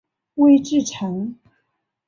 [0.33, 1.37] 韦志成。